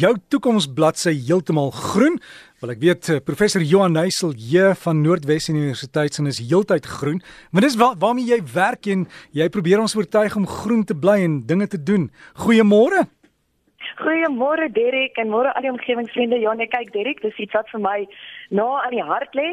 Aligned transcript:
jou 0.00 0.12
toekomsbladsy 0.32 1.14
heeltemal 1.26 1.70
groen? 1.74 2.18
Wel 2.62 2.72
ek 2.72 2.80
weet 2.80 3.08
eh, 3.12 3.18
professor 3.20 3.60
Johan 3.60 3.92
Neusel 3.96 4.32
hier 4.36 4.74
van 4.80 5.02
Noordwes 5.04 5.50
Universiteit 5.52 6.16
sin 6.16 6.28
is 6.30 6.40
heeltyd 6.40 6.86
groen. 6.88 7.20
Want 7.52 7.66
dis 7.66 7.76
waar, 7.80 7.96
waarmee 8.00 8.28
jy 8.30 8.40
werk 8.54 8.88
en 8.92 9.04
jy 9.36 9.48
probeer 9.52 9.82
ons 9.82 9.96
oortuig 9.96 10.36
om 10.40 10.48
groen 10.48 10.84
te 10.84 10.96
bly 10.96 11.18
en 11.24 11.42
dinge 11.48 11.68
te 11.72 11.80
doen. 11.80 12.08
Goeiemôre. 12.44 13.04
Goeiemôre 13.96 14.68
Derek 14.72 15.16
en 15.20 15.30
môre 15.32 15.52
al 15.54 15.64
die 15.64 15.72
omgewingsvriende. 15.72 16.38
Ja, 16.42 16.52
nee, 16.54 16.68
kyk 16.68 16.92
Derek, 16.92 17.22
dis 17.24 17.38
iets 17.40 17.56
wat 17.56 17.70
vir 17.72 17.80
my 17.80 17.96
na 18.54 18.66
aan 18.84 18.94
die 18.94 19.04
hart 19.04 19.34
lê. 19.38 19.48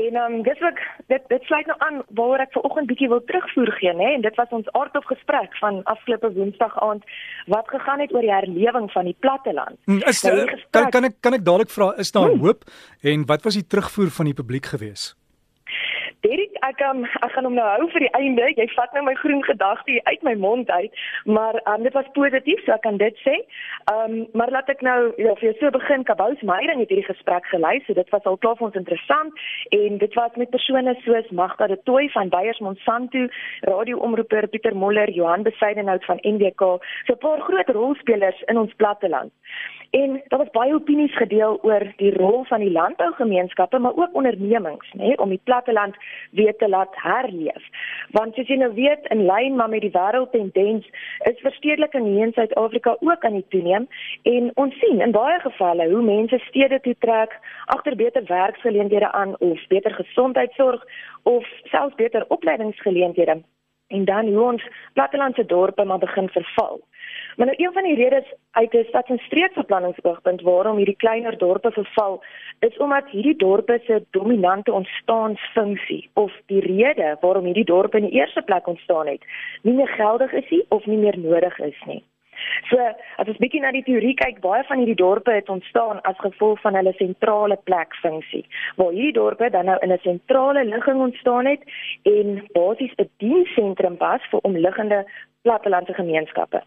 En 0.00 0.16
ehm 0.16 0.38
um, 0.38 0.42
dis 0.46 0.62
ook 0.62 0.80
dit 1.12 1.28
dit 1.32 1.48
sluit 1.50 1.66
nou 1.66 1.76
aan 1.86 2.02
waaroor 2.18 2.44
ek 2.46 2.56
vanoggend 2.56 2.90
bietjie 2.92 3.10
wil 3.12 3.22
terugvoer 3.28 3.72
gee, 3.80 3.94
nê? 3.98 4.14
En 4.16 4.26
dit 4.26 4.40
was 4.42 4.56
ons 4.60 4.72
aardop 4.78 5.06
gesprek 5.10 5.56
van 5.62 5.82
afgelope 5.94 6.32
Woensdag 6.38 6.78
aand 6.86 7.04
wat 7.46 7.68
gegaan 7.68 8.00
het 8.00 8.14
oor 8.14 8.26
die 8.26 8.34
herlewing 8.34 8.90
van 8.94 9.10
die 9.10 9.16
platteland. 9.18 9.78
Hmm, 9.84 10.02
is 10.06 10.22
nou, 10.22 10.36
gesprek, 10.46 10.70
kan 10.70 10.90
kan 10.90 11.10
ek 11.10 11.20
kan 11.20 11.38
ek 11.38 11.44
dadelik 11.44 11.74
vra, 11.74 11.92
is 11.98 12.12
daar 12.12 12.30
hmm. 12.30 12.44
hoop 12.44 12.68
en 13.02 13.26
wat 13.26 13.42
was 13.44 13.58
die 13.58 13.66
terugvoer 13.66 14.14
van 14.20 14.30
die 14.30 14.38
publiek 14.42 14.70
geweest? 14.74 15.19
Ek 16.70 16.82
um, 16.86 17.02
ek 17.24 17.32
gaan 17.34 17.46
hom 17.48 17.56
nou 17.58 17.66
hou 17.66 17.86
vir 17.90 18.04
die 18.04 18.12
einde. 18.14 18.46
Jy 18.54 18.66
vat 18.76 18.92
nou 18.94 19.02
my 19.08 19.14
groen 19.18 19.40
gedagte 19.42 19.96
uit 20.06 20.20
my 20.26 20.34
mond 20.38 20.68
uit, 20.70 21.00
maar 21.26 21.56
um, 21.64 21.82
dit 21.82 21.96
was 21.96 22.10
positief, 22.14 22.60
so 22.62 22.76
ek 22.76 22.84
kan 22.84 23.00
dit 23.00 23.16
sê. 23.24 23.34
Ehm, 23.90 24.04
um, 24.04 24.20
maar 24.38 24.52
laat 24.54 24.70
ek 24.70 24.84
nou 24.86 24.98
ja, 25.18 25.34
vir 25.40 25.48
jou 25.48 25.54
so 25.58 25.72
begin. 25.74 26.04
Kabous 26.06 26.44
Meyering 26.46 26.82
het 26.84 26.92
hierdie 26.92 27.08
gesprek 27.08 27.48
gelei, 27.50 27.80
so 27.86 27.96
dit 27.98 28.14
was 28.14 28.28
al 28.30 28.38
klaar 28.44 28.58
vir 28.60 28.68
ons 28.68 28.78
interessant 28.78 29.42
en 29.80 29.98
dit 30.04 30.14
was 30.20 30.38
met 30.42 30.52
persone 30.54 30.94
soos 31.02 31.32
Magda 31.40 31.66
de 31.72 31.78
Tooy 31.88 32.06
van 32.14 32.30
Beyers 32.30 32.62
Monsanto, 32.62 33.26
radioomroeper 33.66 34.46
Pieter 34.54 34.76
Moller, 34.76 35.10
Johan 35.10 35.42
Besaidenhout 35.48 36.06
van 36.06 36.22
NWK, 36.22 36.78
so 37.06 37.18
'n 37.18 37.22
paar 37.26 37.42
groot 37.48 37.74
rolspelers 37.74 38.46
in 38.46 38.58
ons 38.58 38.74
platteland. 38.78 39.32
En 39.90 40.22
daar 40.28 40.38
was 40.38 40.50
baie 40.50 40.74
opinies 40.74 41.16
gedeel 41.16 41.58
oor 41.62 41.92
die 41.96 42.14
rol 42.14 42.44
van 42.44 42.60
die 42.60 42.70
landbougemeenskappe, 42.70 43.78
maar 43.78 43.96
ook 43.96 44.14
ondernemings, 44.14 44.92
nê, 44.92 45.02
nee, 45.02 45.18
om 45.18 45.28
die 45.28 45.40
platteland 45.44 45.96
weer 46.30 46.56
te 46.60 46.68
laat 46.68 46.96
herleef. 47.02 47.68
Want 48.16 48.34
soos 48.34 48.48
jy 48.52 48.58
nou 48.60 48.70
weet, 48.76 49.06
in 49.14 49.24
lyn 49.26 49.56
maar 49.58 49.72
met 49.72 49.84
die 49.84 49.92
wêreldtendens 49.94 50.88
is 51.30 51.44
verstedeliking 51.44 52.06
hier 52.06 52.26
in 52.28 52.34
Suid-Afrika 52.36 52.96
ook 53.00 53.24
aan 53.24 53.38
die 53.38 53.46
toeneem 53.54 53.88
en 54.22 54.50
ons 54.54 54.76
sien 54.82 55.00
in 55.00 55.14
baie 55.16 55.38
gevalle 55.44 55.88
hoe 55.92 56.02
mense 56.02 56.38
stede 56.48 56.80
toe 56.84 56.96
trek 57.06 57.38
agter 57.76 57.96
beter 57.96 58.26
werksgeleenthede 58.28 59.12
aan 59.12 59.36
of 59.38 59.66
beter 59.68 59.94
gesondheidsorg 60.02 60.84
of 61.22 61.46
selfs 61.72 61.94
beter 61.94 62.24
opleidingsgeleenthede 62.28 63.40
en 63.90 64.04
dan 64.04 64.26
hoe 64.26 64.44
ons 64.52 64.68
plattelandse 64.92 65.46
dorpe 65.46 65.84
maar 65.84 65.98
begin 65.98 66.28
verval. 66.28 66.80
Maar 67.40 67.48
nou 67.48 67.64
een 67.64 67.72
van 67.72 67.82
die 67.82 67.94
redes 67.94 68.34
uit 68.50 68.72
'n 68.74 68.84
stads- 68.88 69.08
en 69.08 69.18
streekbeplanningsoogpunt 69.18 70.40
waarom 70.40 70.76
hierdie 70.76 70.96
kleiner 70.96 71.38
dorpe 71.38 71.70
verval, 71.70 72.22
is 72.58 72.76
omdat 72.76 73.08
hierdie 73.08 73.36
dorpe 73.36 73.80
se 73.84 74.04
dominante 74.10 74.72
ontstaansfunksie 74.72 76.10
of 76.14 76.32
die 76.46 76.60
rede 76.60 77.16
waarom 77.20 77.44
hierdie 77.44 77.64
dorpe 77.64 77.96
in 77.96 78.04
die 78.04 78.18
eerste 78.20 78.42
plek 78.42 78.66
ontstaan 78.66 79.06
het, 79.06 79.24
nie 79.62 79.74
meer 79.74 79.88
geldig 79.88 80.32
is 80.32 80.50
nie 80.50 80.64
of 80.68 80.86
nie 80.86 80.96
meer 80.96 81.18
nodig 81.18 81.58
is 81.58 81.82
nie. 81.86 82.04
So, 82.68 82.76
as 83.16 83.28
ons 83.28 83.36
bietjie 83.36 83.60
na 83.60 83.70
die 83.70 83.82
teorie 83.82 84.14
kyk, 84.14 84.40
baie 84.40 84.64
van 84.64 84.78
hierdie 84.78 84.94
dorpe 84.94 85.32
het 85.32 85.48
ontstaan 85.48 86.00
as 86.00 86.18
gevolg 86.18 86.60
van 86.60 86.74
hulle 86.74 86.92
sentrale 86.92 87.56
plek 87.64 87.94
funksie. 87.94 88.46
Waar 88.76 88.92
hierdie 88.92 89.12
dorpe 89.12 89.50
dan 89.50 89.64
nou 89.64 89.78
in 89.80 89.92
'n 89.92 89.98
sentrale 90.02 90.64
ligging 90.64 91.00
ontstaan 91.00 91.46
het 91.46 91.62
en 92.02 92.46
basies 92.52 92.94
'n 92.96 93.10
diensentrum 93.16 93.96
was 93.96 94.20
vir 94.30 94.40
omliggende 94.40 95.04
plattelandse 95.42 95.94
gemeenskappe. 95.94 96.62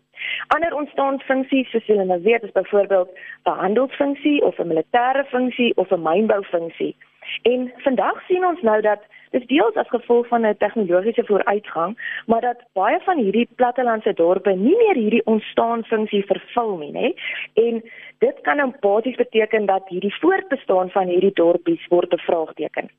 Ander 0.48 0.76
ontstaansfunksies 0.76 1.70
soos 1.72 1.86
julle 1.86 2.06
nou 2.06 2.22
weet 2.22 2.44
is 2.44 2.52
byvoorbeeld 2.52 3.10
'n 3.46 3.60
handelsfunksie 3.64 4.42
of 4.42 4.60
'n 4.60 4.68
militêre 4.68 5.26
funksie 5.26 5.76
of 5.76 5.92
'n 5.92 6.02
mynboufunksie. 6.02 6.96
En 7.42 7.72
vandag 7.76 8.26
sien 8.28 8.46
ons 8.46 8.62
nou 8.62 8.82
dat 8.82 9.02
dis 9.32 9.46
deels 9.48 9.76
as 9.76 9.90
gevolg 9.90 10.28
van 10.28 10.46
'n 10.46 10.58
tegnologiese 10.58 11.26
vooruitgang, 11.26 11.98
maar 12.26 12.42
dat 12.42 12.64
baie 12.74 13.00
van 13.00 13.18
hierdie 13.18 13.48
plattelandse 13.56 14.14
dorpe 14.14 14.52
nie 14.56 14.78
meer 14.78 14.96
hierdie 14.96 15.26
ontstaansfunksie 15.26 16.26
vervul 16.26 16.78
nie, 16.78 16.92
nê? 16.92 17.14
En 17.54 17.84
dit 18.18 18.42
kan 18.42 18.58
nou 18.58 18.72
basies 18.80 19.16
beteken 19.16 19.66
dat 19.66 19.90
hierdie 19.90 20.16
voortbestaan 20.20 20.90
van 20.90 21.08
hierdie 21.08 21.34
dorpies 21.34 21.88
word 21.88 22.10
bevraagteken. 22.10 22.90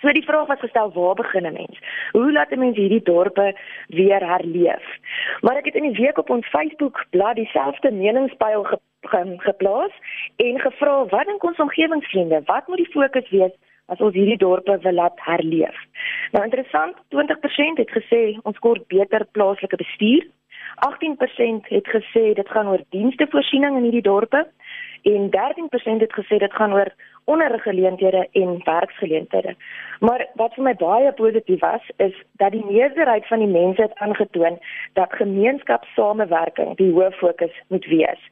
So 0.00 0.12
die 0.12 0.24
vraag 0.24 0.46
was 0.46 0.60
gestel, 0.60 0.92
waar 0.92 1.14
begin 1.14 1.46
'n 1.46 1.52
mens? 1.52 1.78
Hoe 2.12 2.32
laat 2.32 2.50
'n 2.50 2.58
mens 2.58 2.76
hierdie 2.76 3.02
dorpe 3.02 3.56
weer 3.88 4.26
herleef? 4.26 4.98
Maar 5.40 5.56
ek 5.56 5.70
het 5.70 5.74
in 5.74 5.88
die 5.92 6.02
week 6.02 6.18
op 6.18 6.30
ons 6.30 6.46
Facebook 6.48 7.04
bladsy 7.10 7.42
dieselfde 7.42 7.90
meningspyl 7.90 8.64
ge 8.64 8.78
ge 9.00 9.34
geplaas 9.38 9.92
en 10.36 10.58
gevra 10.60 11.04
wat 11.08 11.26
dink 11.26 11.44
ons 11.44 11.58
omgewingsvriende, 11.58 12.42
wat 12.44 12.66
moet 12.68 12.76
die 12.76 12.92
fokus 12.92 13.30
wees 13.30 13.54
as 13.86 13.98
ons 13.98 14.14
hierdie 14.14 14.36
dorpe 14.36 14.76
wil 14.82 14.92
laat 14.94 15.16
herleef? 15.24 15.76
Nou 16.32 16.44
interessant, 16.44 16.96
20% 17.14 17.80
het 17.82 17.90
gesê 17.96 18.20
ons 18.42 18.58
kort 18.58 18.86
beter 18.92 19.26
plaaslike 19.32 19.76
bestuur. 19.76 20.28
18% 20.86 21.72
het 21.74 21.88
gesê 21.94 22.24
dit 22.34 22.48
gaan 22.48 22.68
oor 22.68 22.84
dienste 22.94 23.26
voorsiening 23.30 23.76
in 23.76 23.88
hierdie 23.88 24.06
dorpe 24.06 24.44
en 25.02 25.30
13% 25.32 26.04
het 26.04 26.12
gesê 26.12 26.38
dit 26.38 26.52
gaan 26.52 26.72
oor 26.76 26.92
onderriggeleenthede 27.24 28.28
en 28.32 28.60
werksgeleenthede. 28.64 29.54
Maar 30.00 30.26
wat 30.34 30.54
vir 30.54 30.64
my 30.64 30.74
baie 30.74 31.12
positief 31.12 31.60
was, 31.60 31.90
is 31.96 32.14
dat 32.32 32.52
die 32.52 32.64
meerderheid 32.64 33.26
van 33.26 33.38
die 33.38 33.48
mense 33.48 33.82
het 33.82 33.94
aangetoon 33.94 34.58
dat 34.92 35.12
gemeenskapssamewerking 35.12 36.76
die 36.76 36.92
hoof 36.92 37.16
fokus 37.16 37.62
moet 37.68 37.86
wees. 37.86 38.22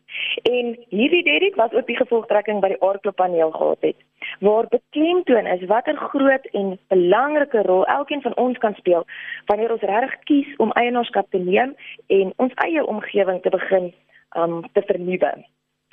En 0.43 0.79
hierdie 0.89 1.23
Derek 1.25 1.55
was 1.55 1.73
ook 1.73 1.87
die 1.87 1.97
gevolgtrekking 1.97 2.61
by 2.61 2.73
die 2.73 2.83
aardkloppaneel 2.83 3.51
gehad 3.51 3.81
het, 3.81 3.97
waar 4.41 4.69
beklemtoon 4.69 5.47
is 5.47 5.67
watter 5.67 5.97
groot 5.97 6.47
en 6.53 6.79
belangrike 6.89 7.63
rol 7.63 7.85
elkeen 7.87 8.23
van 8.23 8.37
ons 8.37 8.59
kan 8.59 8.75
speel 8.75 9.05
wanneer 9.47 9.73
ons 9.73 9.87
reg 9.93 10.19
kies 10.25 10.57
om 10.57 10.73
eienaarskap 10.73 11.31
te 11.31 11.39
neem 11.39 11.77
en 12.07 12.33
ons 12.37 12.53
eie 12.65 12.87
omgewing 12.87 13.43
te 13.43 13.51
begin 13.51 13.93
um 14.37 14.61
te 14.73 14.83
vernuwe. 14.83 15.33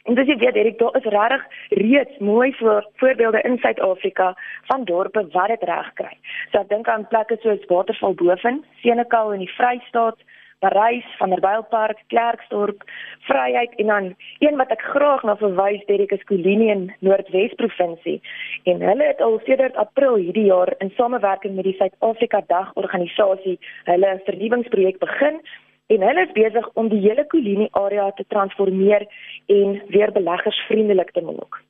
En 0.05 0.13
dis 0.13 0.27
jy 0.29 0.35
weet 0.37 0.57
Erik, 0.59 0.77
daar 0.77 0.95
is 0.99 1.07
regtig 1.09 1.45
reeds 1.81 2.17
mooi 2.17 2.53
voor, 2.59 2.85
voorbeelde 3.01 3.41
in 3.41 3.57
Suid-Afrika 3.57 4.35
van 4.69 4.83
dorpe 4.83 5.27
wat 5.31 5.47
dit 5.47 5.63
reg 5.63 5.89
kry. 5.93 6.13
So 6.51 6.61
ek 6.61 6.69
dink 6.69 6.89
aan 6.89 7.07
plekke 7.09 7.39
soos 7.41 7.65
Waterval 7.71 8.13
Boven, 8.13 8.61
Senekal 8.83 9.33
in 9.33 9.41
die 9.41 9.53
Vrystaat, 9.57 10.21
Parys, 10.61 11.07
Vanderbijlpark, 11.17 12.03
Klerksdorp, 12.13 12.85
Vryheid 13.27 13.73
en 13.81 13.89
dan 13.91 14.13
een 14.45 14.61
wat 14.61 14.71
ek 14.73 14.85
graag 14.93 15.25
na 15.25 15.35
verwys, 15.41 15.83
Erik, 15.89 16.13
is 16.13 16.23
Kolini 16.29 16.69
in 16.69 16.87
Noordwes 17.05 17.57
provinsie. 17.57 18.21
En 18.69 18.85
hulle 18.85 19.09
het 19.09 19.21
al 19.21 19.41
sedert 19.49 19.75
April 19.75 20.21
hierdie 20.21 20.47
jaar 20.51 20.73
in 20.77 20.93
samewerking 20.95 21.57
met 21.57 21.65
die 21.65 21.77
Suid-Afrika 21.81 22.41
Dag 22.47 22.73
organisasie 22.73 23.57
hulle 23.89 24.17
vernuwingsprojek 24.29 25.01
begin 25.01 25.41
en 25.87 26.01
hulle 26.01 26.25
is 26.25 26.33
besig 26.37 26.69
om 26.73 26.89
die 26.89 27.01
hele 27.03 27.25
Kolini 27.27 27.67
area 27.71 28.09
te 28.17 28.25
transformeer 28.27 29.05
en 29.45 29.81
weer 29.93 30.11
beleggersvriendelik 30.11 31.11
te 31.11 31.21
maak. 31.21 31.61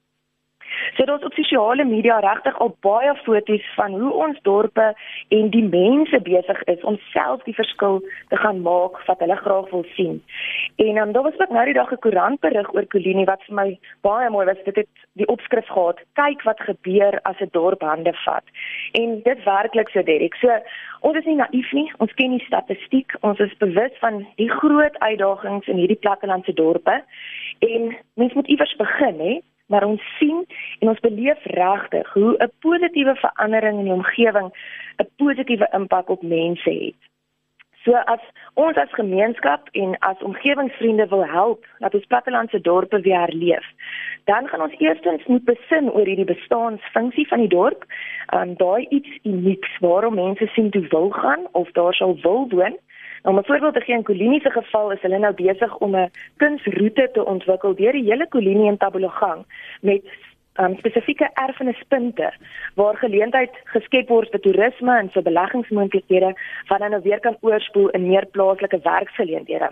So 0.97 1.05
daar's 1.05 1.23
op 1.23 1.33
sosiale 1.33 1.85
media 1.85 2.19
regtig 2.19 2.59
al 2.59 2.75
baie 2.79 3.15
foto's 3.15 3.65
van 3.75 3.93
hoe 3.99 4.13
ons 4.13 4.39
dorpe 4.41 4.93
en 5.27 5.49
die 5.49 5.63
mense 5.63 6.19
besig 6.21 6.63
is 6.63 6.81
om 6.81 6.97
self 7.11 7.43
die 7.43 7.55
verskil 7.55 8.01
te 8.29 8.37
gaan 8.37 8.61
maak 8.61 8.99
wat 9.05 9.19
hulle 9.19 9.35
graag 9.35 9.69
wil 9.69 9.85
sien. 9.95 10.23
En 10.75 10.97
um, 10.97 11.11
daar 11.11 11.23
was 11.23 11.39
ook 11.39 11.49
nou 11.49 11.65
die 11.65 11.73
dag 11.73 11.91
'n 11.91 11.99
koerantberig 12.05 12.73
oor 12.73 12.85
Kolini 12.85 13.25
wat 13.25 13.43
vir 13.47 13.55
my 13.55 13.79
baie 14.01 14.29
mooi 14.29 14.45
was. 14.45 14.63
Dit 14.63 14.75
het 14.75 14.93
die 15.13 15.27
opskrif 15.27 15.67
gehad: 15.67 15.99
"Kyk 16.13 16.43
wat 16.43 16.59
gebeur 16.59 17.19
as 17.21 17.39
'n 17.39 17.49
dorp 17.51 17.81
hande 17.81 18.13
vat." 18.13 18.43
En 18.91 19.21
dit 19.23 19.43
werklik 19.43 19.89
so 19.89 20.03
Derek. 20.03 20.35
So 20.35 20.49
ons 21.01 21.17
is 21.17 21.25
nie 21.25 21.35
naïef 21.35 21.71
nie. 21.71 21.91
Ons 21.97 22.13
ken 22.13 22.29
die 22.29 22.45
statistiek. 22.45 23.15
Ons 23.21 23.39
is 23.39 23.57
bewus 23.57 23.91
van 23.99 24.27
die 24.35 24.49
groot 24.49 24.99
uitdagings 24.99 25.67
in 25.67 25.77
hierdie 25.77 25.99
plattelandse 25.99 26.53
dorpe. 26.53 27.03
En 27.59 27.95
mens 28.13 28.33
moet 28.33 28.47
iewers 28.47 28.75
begin, 28.75 29.19
hè? 29.19 29.39
Maar 29.65 29.83
ons 29.83 30.01
sien 30.19 30.45
en 30.79 30.87
ons 30.87 30.99
beleef 30.99 31.43
regtig 31.43 32.13
hoe 32.13 32.35
'n 32.37 32.51
positiewe 32.59 33.15
verandering 33.15 33.77
in 33.79 33.89
die 33.89 33.99
omgewing 33.99 34.49
'n 34.97 35.09
positiewe 35.17 35.67
impak 35.71 36.09
op 36.09 36.21
mense 36.21 36.69
het. 36.69 37.01
So 37.85 37.93
as 37.93 38.19
ons 38.53 38.77
as 38.77 38.89
gemeenskap 38.97 39.69
en 39.77 39.97
as 39.99 40.21
omgewingsvriende 40.25 41.05
wil 41.07 41.25
help 41.25 41.65
dat 41.79 41.93
ons 41.93 42.05
plattelandse 42.05 42.61
dorpe 42.61 42.99
weer 42.99 43.19
herleef, 43.19 43.65
dan 44.23 44.47
gaan 44.47 44.61
ons 44.61 44.77
eerstens 44.77 45.25
moet 45.25 45.45
besin 45.45 45.91
oor 45.91 46.05
hierdie 46.09 46.25
bestaansfunksie 46.25 47.27
van 47.27 47.43
die 47.45 47.51
dorp, 47.51 47.85
um, 48.33 48.55
daai 48.57 48.87
iets 48.89 49.19
unieks 49.23 49.77
waarom 49.85 50.17
mense 50.17 50.47
sien 50.55 50.71
toe 50.73 50.87
wil 50.89 51.09
gaan 51.09 51.45
of 51.51 51.69
daar 51.77 51.93
sal 51.93 52.17
wil 52.21 52.49
woon. 52.49 52.77
Om 53.25 53.37
'n 53.37 53.45
voorbeeld 53.45 53.73
te 53.73 53.81
gee 53.81 53.95
in 53.95 54.03
Kolini 54.03 54.39
se 54.39 54.51
geval 54.51 54.91
is 54.91 55.01
hulle 55.01 55.17
nou 55.17 55.33
besig 55.33 55.77
om 55.77 55.95
'n 55.95 56.11
kunsroete 56.37 57.09
te 57.13 57.25
ontwikkel 57.25 57.75
deur 57.75 57.91
die 57.91 58.09
hele 58.11 58.27
Kolini 58.27 58.67
en 58.67 58.77
Tabologang 58.77 59.45
met 59.81 60.03
um, 60.59 60.75
spesifieke 60.77 61.29
erfenispunte 61.33 62.33
waar 62.75 62.97
geleentheid 62.97 63.51
geskep 63.63 64.07
word 64.07 64.29
vir 64.31 64.39
toerisme 64.39 64.97
en 64.97 65.09
vir 65.09 65.23
beleggingsmoontlikhede 65.23 66.33
wat 66.67 66.79
dan 66.79 66.89
nou 66.89 67.01
weer 67.01 67.19
kan 67.19 67.37
oorspoel 67.41 67.89
in 67.89 68.07
meer 68.07 68.25
plaaslike 68.25 68.79
werksgeleenthede. 68.83 69.69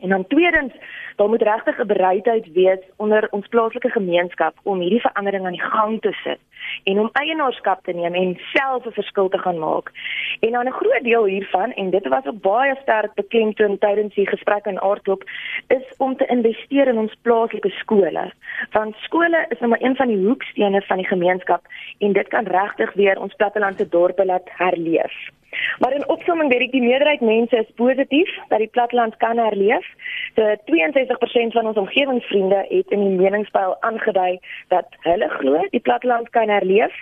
En 0.00 0.08
dan 0.08 0.26
tweedens, 0.26 0.72
daar 1.16 1.28
moet 1.28 1.42
regtig 1.42 1.78
'n 1.78 1.86
bereidheid 1.86 2.52
wees 2.52 2.82
onder 2.96 3.28
ons 3.30 3.46
plaaslike 3.46 3.90
gemeenskap 3.90 4.54
om 4.62 4.80
hierdie 4.80 5.00
verandering 5.00 5.44
aan 5.44 5.58
die 5.58 5.70
gang 5.70 6.00
te 6.00 6.12
sit 6.12 6.38
en 6.84 6.98
om 6.98 7.10
eienaarskap 7.12 7.84
te 7.84 7.92
neem 7.92 8.14
en 8.14 8.38
self 8.52 8.86
'n 8.86 8.92
verskil 8.92 9.28
te 9.28 9.38
gaan 9.38 9.58
maak. 9.58 9.90
En 10.40 10.50
dan 10.50 10.66
'n 10.66 10.78
groot 10.80 11.02
deel 11.02 11.24
hiervan 11.24 11.72
en 11.72 11.90
dit 11.90 12.08
was 12.08 12.26
ook 12.26 12.40
baie 12.40 12.76
sterk 12.82 13.14
beklemtoon 13.14 13.78
tydens 13.78 14.14
die 14.14 14.26
gesprek 14.26 14.66
in 14.66 14.80
Aardklop 14.80 15.22
is 15.66 15.96
om 15.96 16.16
te 16.16 16.26
investeer 16.26 16.88
in 16.88 16.98
ons 16.98 17.14
plaaslike 17.22 17.68
skole. 17.68 18.32
Want 18.70 18.96
skole 18.96 19.46
is 19.48 19.58
nou 19.58 19.70
maar 19.70 19.82
een 19.82 19.96
van 19.96 20.08
die 20.08 20.26
hoekstene 20.26 20.82
van 20.82 20.96
die 20.96 21.06
gemeenskap 21.06 21.62
en 21.98 22.12
dit 22.12 22.28
kan 22.28 22.44
regtig 22.44 22.92
weer 22.92 23.20
ons 23.20 23.34
plattelandse 23.34 23.88
dorpe 23.88 24.24
laat 24.24 24.48
herleef. 24.50 25.30
Maar 25.78 25.92
in 25.92 26.08
opsomming 26.08 26.50
weet 26.50 26.60
ek 26.60 26.74
die 26.74 26.82
meerderheid 26.82 27.20
mense 27.20 27.56
is 27.56 27.76
positief 27.80 28.30
dat 28.48 28.58
die 28.58 28.72
platteland 28.72 29.16
kan 29.16 29.38
herleef. 29.38 29.85
So 30.36 30.42
62% 30.64 31.52
van 31.52 31.66
ons 31.66 31.76
omgewingsvriende 31.76 32.64
het 32.68 32.90
in 32.90 33.00
die 33.00 33.18
meningspeil 33.18 33.76
aangedui 33.80 34.38
dat 34.68 34.86
hulle 35.00 35.28
glo 35.28 35.66
die 35.70 35.80
platteland 35.80 36.30
kan 36.30 36.48
herleef. 36.48 36.94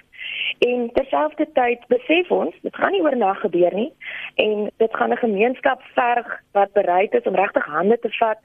En 0.58 0.90
terselfdertyd 0.92 1.86
besef 1.88 2.30
ons, 2.30 2.54
dit 2.62 2.76
gaan 2.76 2.92
nie 2.94 3.02
oornag 3.02 3.40
gebeur 3.40 3.74
nie 3.74 3.92
en 4.34 4.70
dit 4.76 4.96
gaan 4.96 5.12
'n 5.12 5.24
gemeenskap 5.26 5.82
verg 5.94 6.40
wat 6.52 6.72
bereid 6.72 7.14
is 7.14 7.26
om 7.26 7.34
regtig 7.34 7.64
hande 7.64 7.98
te 7.98 8.08
vat 8.18 8.38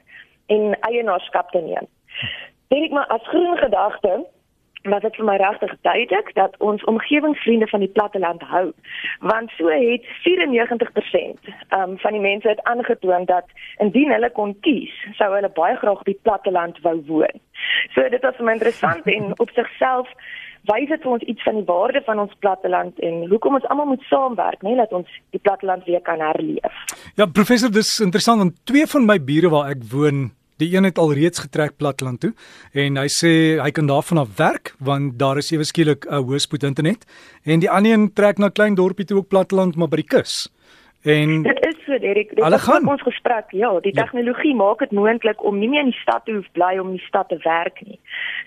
en 0.46 0.78
eienaarskap 0.80 1.50
te 1.50 1.60
neem. 1.60 1.86
Dink 2.68 2.84
ek 2.84 2.90
maar 2.90 3.06
as 3.06 3.28
groen 3.28 3.56
gedagte 3.56 4.26
wat 4.88 5.02
dit 5.02 5.16
vir 5.16 5.24
my 5.28 5.36
regtig 5.36 5.72
duidelik 5.84 6.34
dat 6.34 6.54
ons 6.58 6.84
omgewingsvriende 6.84 7.68
van 7.68 7.80
die 7.84 7.92
platteland 7.96 8.42
hou 8.42 8.72
want 9.20 9.52
so 9.58 9.68
het 9.68 10.04
94% 10.24 11.50
um, 11.76 11.98
van 11.98 12.12
die 12.16 12.24
mense 12.24 12.48
het 12.48 12.62
aangetoon 12.62 13.24
dat 13.24 13.46
indien 13.78 14.12
hulle 14.12 14.30
kon 14.30 14.54
kies 14.60 14.94
sou 15.18 15.32
hulle 15.34 15.52
baie 15.60 15.76
graag 15.76 16.00
op 16.00 16.08
die 16.08 16.18
platteland 16.22 16.80
wou 16.86 16.96
woon. 17.06 17.40
So 17.94 18.08
dit 18.08 18.22
was 18.22 18.36
vir 18.36 18.46
my 18.46 18.56
interessant 18.56 19.06
en 19.06 19.34
op 19.44 19.52
sigself 19.56 20.08
wys 20.68 20.88
dit 20.88 21.04
vir 21.04 21.12
ons 21.12 21.28
iets 21.32 21.44
van 21.44 21.60
die 21.60 21.68
waarde 21.68 22.02
van 22.06 22.18
ons 22.24 22.34
platteland 22.44 22.98
en 23.04 23.22
hoekom 23.30 23.56
ons 23.56 23.68
almal 23.72 23.88
moet 23.92 24.02
saamwerk, 24.08 24.60
né, 24.66 24.74
dat 24.76 24.92
ons 24.96 25.08
die 25.34 25.40
platteland 25.40 25.86
weer 25.88 26.02
kan 26.04 26.20
herleef. 26.20 26.84
Ja, 27.16 27.26
professor, 27.26 27.72
dis 27.72 27.98
interessant 28.04 28.44
want 28.44 28.60
twee 28.68 28.86
van 28.86 29.08
my 29.08 29.16
bure 29.24 29.52
waar 29.52 29.72
ek 29.72 29.86
woon 29.92 30.30
Die 30.60 30.74
een 30.76 30.84
het 30.84 30.98
alreeds 30.98 31.40
getrek 31.40 31.76
platteland 31.80 32.20
toe 32.20 32.34
en 32.76 32.98
hy 33.00 33.06
sê 33.08 33.32
hy 33.62 33.70
kan 33.72 33.88
daarvan 33.88 34.20
af 34.20 34.36
werk 34.36 34.74
want 34.78 35.16
daar 35.18 35.40
is 35.40 35.50
ewe 35.54 35.64
skielik 35.64 36.04
'n 36.04 36.20
hoëspoed 36.28 36.66
internet 36.68 37.06
en 37.44 37.60
die 37.60 37.70
ander 37.70 37.92
een 37.92 38.12
trek 38.12 38.38
na 38.38 38.48
klein 38.48 38.74
dorpie 38.74 39.06
toe 39.06 39.18
ook 39.18 39.28
platteland 39.28 39.76
maar 39.76 39.88
by 39.88 39.96
die 39.96 40.10
kus. 40.16 40.50
En 41.02 41.42
dit 41.42 41.64
is 41.64 41.76
so 41.84 41.98
Derek, 41.98 42.34
dit 42.34 42.44
is 42.44 42.68
ons 42.68 43.02
gesprek. 43.02 43.50
Ja, 43.50 43.80
die 43.80 43.94
ja. 43.94 44.02
tegnologie 44.02 44.50
ja. 44.50 44.56
maak 44.56 44.78
dit 44.78 44.90
moontlik 44.90 45.44
om 45.44 45.58
nie 45.58 45.68
meer 45.68 45.80
in 45.80 45.92
die 45.94 46.00
stad 46.02 46.24
te 46.24 46.32
hoef 46.32 46.48
bly 46.52 46.76
om 46.78 46.92
in 46.92 46.98
die 46.98 47.06
stad 47.06 47.28
te 47.28 47.38
werk 47.44 47.80
nie. 47.86 47.98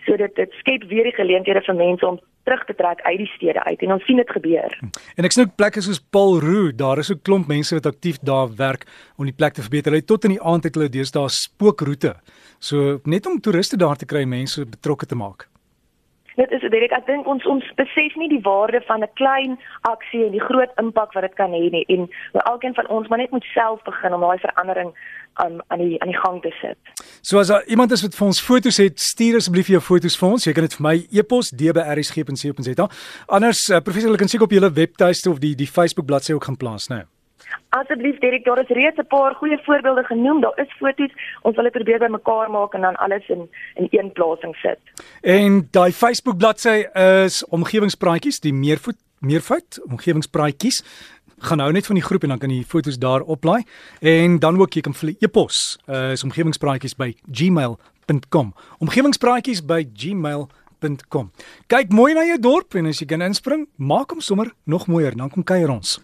So 0.06 0.18
dit 0.18 0.36
dit 0.36 0.52
skep 0.62 0.86
weer 0.92 1.10
die 1.10 1.16
geleenthede 1.18 1.64
vir 1.66 1.76
mense 1.76 2.08
om 2.08 2.20
terug 2.44 2.66
te 2.66 2.76
trek 2.76 3.02
uit 3.02 3.18
die 3.18 3.30
stede 3.36 3.64
uit 3.64 3.82
en 3.82 3.94
ons 3.96 4.06
sien 4.06 4.20
dit 4.20 4.34
gebeur. 4.36 4.76
En 5.18 5.26
ek 5.26 5.34
sien 5.34 5.46
ook 5.46 5.56
plekke 5.56 5.82
soos 5.82 6.02
Paul 6.14 6.38
Roo, 6.44 6.72
daar 6.76 7.02
is 7.02 7.10
'n 7.10 7.22
klomp 7.24 7.48
mense 7.48 7.74
wat 7.74 7.86
aktief 7.86 8.20
daar 8.20 8.54
werk 8.56 8.86
om 9.18 9.26
die 9.26 9.34
plek 9.34 9.54
te 9.54 9.62
verbeter. 9.62 9.92
Hulle 9.92 10.06
tot 10.06 10.24
in 10.26 10.36
die 10.38 10.44
aand 10.44 10.64
het 10.64 10.76
hulle 10.76 10.90
deesdae 10.90 11.30
spookroete. 11.30 12.16
So 12.60 13.00
net 13.04 13.26
om 13.26 13.40
toeriste 13.40 13.78
daar 13.78 13.96
te 13.96 14.06
kry, 14.06 14.26
mense 14.26 14.66
betrokke 14.66 15.06
te 15.06 15.16
maak. 15.16 15.53
Dit 16.36 16.52
is 16.52 16.62
dit 16.62 16.92
ek 16.92 17.06
dink 17.06 17.28
ons 17.28 17.46
ons 17.46 17.66
besef 17.76 18.16
nie 18.16 18.30
die 18.30 18.42
waarde 18.44 18.82
van 18.88 19.04
'n 19.04 19.14
klein 19.14 19.60
aksie 19.82 20.26
en 20.26 20.32
die 20.32 20.46
groot 20.50 20.72
impak 20.82 21.14
wat 21.14 21.24
dit 21.24 21.36
kan 21.36 21.52
hê 21.52 21.70
nie 21.72 21.86
en 21.88 22.10
elkeen 22.34 22.74
van 22.74 22.88
ons 22.88 23.08
maar 23.08 23.20
net 23.20 23.32
moet 23.32 23.46
self 23.54 23.84
begin 23.84 24.14
om 24.14 24.22
daai 24.22 24.40
verandering 24.40 24.94
aan 25.34 25.62
aan 25.68 25.80
die 25.80 26.02
aan 26.02 26.12
die 26.12 26.20
gang 26.20 26.42
te 26.42 26.52
sit. 26.62 26.78
So 27.22 27.40
as 27.40 27.48
daar 27.48 27.66
iemand 27.66 27.92
is 27.92 28.02
wat 28.02 28.16
vir 28.16 28.28
ons 28.28 28.42
foto's 28.42 28.78
het, 28.78 29.00
stuur 29.00 29.36
asseblief 29.36 29.68
jou 29.68 29.82
foto's 29.82 30.18
vir 30.18 30.30
ons. 30.30 30.46
Jy 30.46 30.54
kan 30.54 30.68
dit 30.68 30.78
vir 30.78 30.88
my 30.90 30.96
e-pos 31.12 31.50
dbrsg.co.za. 31.50 32.90
Anders 33.28 33.70
uh, 33.70 33.80
professioneel 33.80 34.18
kan 34.18 34.28
seker 34.28 34.46
op 34.46 34.52
julle 34.52 34.74
webtuiste 34.74 35.30
of 35.30 35.40
die 35.40 35.56
die 35.56 35.68
Facebook 35.68 36.06
bladsy 36.06 36.34
ook 36.34 36.44
gaan 36.44 36.58
plaas, 36.58 36.90
né? 36.90 36.96
Nee. 36.96 37.13
Asseblief 37.70 38.20
Derek, 38.20 38.46
daar 38.46 38.62
is 38.62 38.68
reeds 38.68 38.98
'n 38.98 39.08
paar 39.08 39.36
goeie 39.36 39.60
voorbeelde 39.64 40.04
genoem. 40.04 40.42
Daar 40.42 40.58
is 40.60 40.74
foto's. 40.78 41.14
Ons 41.42 41.56
wil 41.56 41.64
dit 41.64 41.74
probeer 41.74 42.00
bymekaar 42.00 42.50
maak 42.52 42.74
en 42.74 42.82
dan 42.82 42.96
alles 42.96 43.28
in 43.28 43.50
in 43.76 43.88
een 43.90 44.12
plasing 44.12 44.56
sit. 44.56 44.80
En 45.22 45.68
daai 45.72 45.92
Facebook 45.92 46.38
bladsy 46.38 46.86
is 47.26 47.46
omgewingspraatjies, 47.46 48.40
die 48.40 48.54
meervoet 48.54 48.98
meervoet 49.24 49.80
omgewingspraatjies. 49.90 50.84
Gaan 51.44 51.58
nou 51.58 51.72
net 51.72 51.86
van 51.86 51.96
die 51.96 52.04
groep 52.04 52.24
en 52.24 52.36
dan 52.36 52.40
kan 52.40 52.52
jy 52.52 52.64
foto's 52.64 53.00
daar 53.00 53.22
oplaai 53.22 53.64
en 54.00 54.40
dan 54.40 54.60
ook 54.60 54.78
jy 54.78 54.84
kan 54.86 54.96
vir 54.96 55.16
e-pos 55.20 55.80
uh, 55.88 56.12
is 56.12 56.24
omgewingspraatjies 56.24 56.96
by 56.96 57.14
gmail.com. 57.32 58.54
Omgewingspraatjies 58.80 59.64
by 59.68 59.84
gmail.com. 59.94 61.32
Kyk 61.68 61.92
mooi 61.92 62.14
na 62.14 62.24
jou 62.28 62.40
dorp 62.40 62.80
en 62.80 62.92
as 62.92 63.00
jy 63.00 63.10
kan 63.12 63.24
inspring, 63.26 63.68
maak 63.76 64.12
hom 64.12 64.24
sommer 64.24 64.54
nog 64.64 64.88
mooier, 64.88 65.16
dan 65.16 65.32
kom 65.32 65.44
kuier 65.44 65.72
ons. 65.72 66.00